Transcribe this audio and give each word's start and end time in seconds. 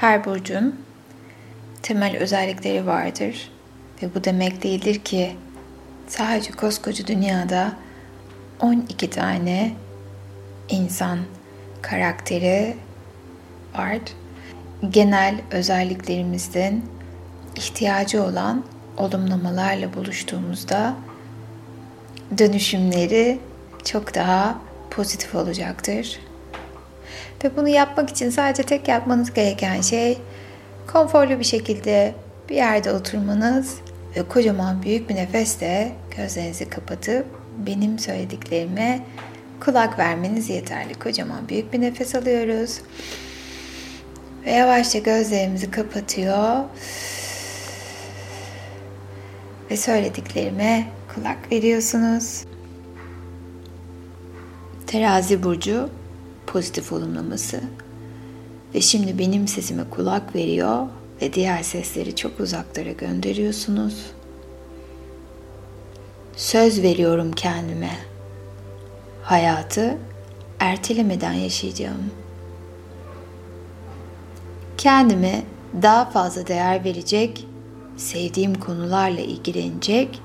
Her 0.00 0.24
burcun 0.24 0.80
temel 1.82 2.16
özellikleri 2.16 2.86
vardır 2.86 3.50
ve 4.02 4.14
bu 4.14 4.24
demek 4.24 4.62
değildir 4.62 4.98
ki 4.98 5.36
sadece 6.08 6.52
koskoca 6.52 7.06
dünyada 7.06 7.72
12 8.60 9.10
tane 9.10 9.72
insan 10.68 11.18
karakteri 11.82 12.76
var. 13.78 13.98
Genel 14.90 15.40
özelliklerimizden 15.50 16.82
ihtiyacı 17.56 18.22
olan 18.22 18.64
olumlamalarla 18.96 19.94
buluştuğumuzda 19.94 20.96
dönüşümleri 22.38 23.38
çok 23.84 24.14
daha 24.14 24.58
pozitif 24.90 25.34
olacaktır. 25.34 26.29
Ve 27.44 27.56
bunu 27.56 27.68
yapmak 27.68 28.10
için 28.10 28.30
sadece 28.30 28.62
tek 28.62 28.88
yapmanız 28.88 29.32
gereken 29.34 29.80
şey 29.80 30.18
konforlu 30.92 31.38
bir 31.38 31.44
şekilde 31.44 32.14
bir 32.48 32.54
yerde 32.54 32.92
oturmanız 32.92 33.76
ve 34.16 34.28
kocaman 34.28 34.82
büyük 34.82 35.08
bir 35.08 35.14
nefesle 35.14 35.92
gözlerinizi 36.16 36.70
kapatıp 36.70 37.26
benim 37.66 37.98
söylediklerime 37.98 39.00
kulak 39.60 39.98
vermeniz 39.98 40.50
yeterli. 40.50 40.94
Kocaman 40.94 41.48
büyük 41.48 41.72
bir 41.72 41.80
nefes 41.80 42.14
alıyoruz. 42.14 42.80
Ve 44.46 44.50
yavaşça 44.50 44.98
gözlerimizi 44.98 45.70
kapatıyor. 45.70 46.64
Ve 49.70 49.76
söylediklerime 49.76 50.86
kulak 51.14 51.52
veriyorsunuz. 51.52 52.44
Terazi 54.86 55.42
burcu 55.42 55.90
pozitif 56.50 56.92
olumlaması. 56.92 57.60
Ve 58.74 58.80
şimdi 58.80 59.18
benim 59.18 59.48
sesime 59.48 59.90
kulak 59.90 60.34
veriyor 60.34 60.86
ve 61.22 61.32
diğer 61.32 61.62
sesleri 61.62 62.16
çok 62.16 62.40
uzaklara 62.40 62.92
gönderiyorsunuz. 62.92 64.06
Söz 66.36 66.82
veriyorum 66.82 67.32
kendime. 67.32 67.90
Hayatı 69.22 69.98
ertelemeden 70.58 71.32
yaşayacağım. 71.32 72.10
Kendime 74.78 75.42
daha 75.82 76.10
fazla 76.10 76.46
değer 76.46 76.84
verecek, 76.84 77.46
sevdiğim 77.96 78.54
konularla 78.54 79.20
ilgilenecek, 79.20 80.22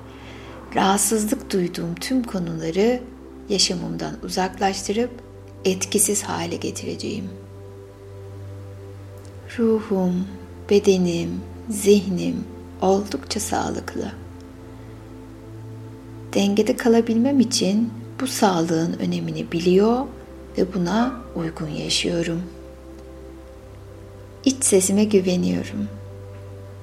rahatsızlık 0.74 1.52
duyduğum 1.52 1.94
tüm 1.94 2.22
konuları 2.22 3.00
yaşamımdan 3.48 4.16
uzaklaştırıp 4.22 5.25
etkisiz 5.66 6.22
hale 6.22 6.56
getireceğim. 6.56 7.28
Ruhum, 9.58 10.26
bedenim, 10.70 11.40
zihnim 11.70 12.44
oldukça 12.82 13.40
sağlıklı. 13.40 14.12
Dengede 16.34 16.76
kalabilmem 16.76 17.40
için 17.40 17.92
bu 18.20 18.26
sağlığın 18.26 18.92
önemini 18.98 19.52
biliyor 19.52 20.06
ve 20.58 20.74
buna 20.74 21.20
uygun 21.34 21.68
yaşıyorum. 21.68 22.42
İç 24.44 24.64
sesime 24.64 25.04
güveniyorum. 25.04 25.88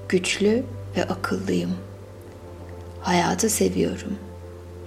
Güçlü 0.10 0.64
ve 0.98 1.04
akıllıyım. 1.04 1.72
Hayatı 3.02 3.50
seviyorum 3.50 4.18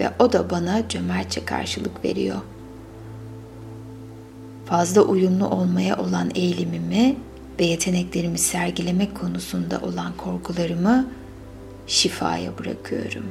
ve 0.00 0.10
o 0.18 0.32
da 0.32 0.50
bana 0.50 0.88
cömertçe 0.88 1.44
karşılık 1.44 2.04
veriyor. 2.04 2.40
Fazla 4.66 5.00
uyumlu 5.02 5.48
olmaya 5.48 5.98
olan 5.98 6.30
eğilimimi 6.34 7.16
ve 7.60 7.64
yeteneklerimi 7.64 8.38
sergilemek 8.38 9.14
konusunda 9.14 9.80
olan 9.80 10.12
korkularımı 10.16 11.08
şifaya 11.86 12.58
bırakıyorum. 12.58 13.24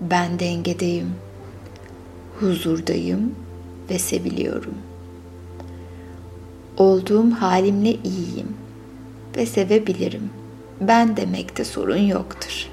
Ben 0.00 0.38
dengedeyim, 0.38 1.14
huzurdayım 2.40 3.34
ve 3.90 3.98
seviliyorum. 3.98 4.74
Olduğum 6.76 7.30
halimle 7.30 7.90
iyiyim 7.90 8.56
ve 9.36 9.46
sevebilirim. 9.46 10.30
Ben 10.80 11.16
demekte 11.16 11.64
sorun 11.64 11.96
yoktur. 11.96 12.68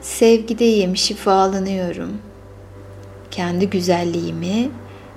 Sevgideyim, 0.00 0.96
şifalanıyorum. 0.96 2.18
Kendi 3.30 3.70
güzelliğimi 3.70 4.70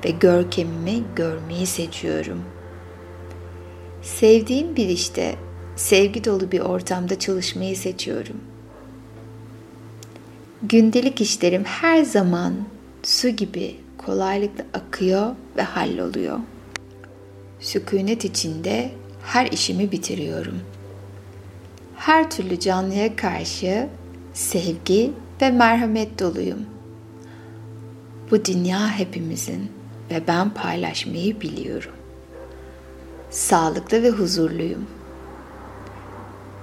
ve 0.05 0.09
görkemimi 0.09 1.03
görmeyi 1.15 1.65
seçiyorum.'' 1.65 2.63
Sevdiğim 4.03 4.75
bir 4.75 4.89
işte, 4.89 5.35
sevgi 5.75 6.25
dolu 6.25 6.51
bir 6.51 6.59
ortamda 6.59 7.19
çalışmayı 7.19 7.77
seçiyorum. 7.77 8.41
Gündelik 10.61 11.21
işlerim 11.21 11.63
her 11.63 12.03
zaman 12.03 12.53
su 13.03 13.29
gibi 13.29 13.75
kolaylıkla 13.97 14.65
akıyor 14.73 15.35
ve 15.57 15.61
halloluyor. 15.61 16.39
Sükunet 17.59 18.25
içinde 18.25 18.91
her 19.25 19.47
işimi 19.51 19.91
bitiriyorum. 19.91 20.59
Her 21.95 22.31
türlü 22.31 22.59
canlıya 22.59 23.15
karşı 23.15 23.87
sevgi 24.33 25.11
ve 25.41 25.51
merhamet 25.51 26.19
doluyum. 26.19 26.65
Bu 28.31 28.45
dünya 28.45 28.99
hepimizin 28.99 29.71
ve 30.11 30.27
ben 30.27 30.49
paylaşmayı 30.49 31.41
biliyorum 31.41 31.91
sağlıklı 33.33 34.03
ve 34.03 34.09
huzurluyum. 34.09 34.87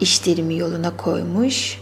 İşlerimi 0.01 0.57
yoluna 0.57 0.97
koymuş 0.97 1.81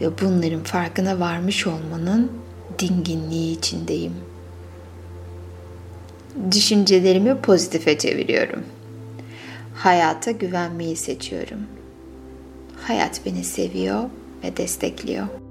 ve 0.00 0.18
bunların 0.20 0.62
farkına 0.62 1.20
varmış 1.20 1.66
olmanın 1.66 2.32
dinginliği 2.78 3.58
içindeyim. 3.58 4.14
Düşüncelerimi 6.50 7.40
pozitife 7.40 7.98
çeviriyorum. 7.98 8.62
Hayata 9.74 10.30
güvenmeyi 10.30 10.96
seçiyorum. 10.96 11.60
Hayat 12.82 13.20
beni 13.26 13.44
seviyor 13.44 14.02
ve 14.44 14.56
destekliyor. 14.56 15.41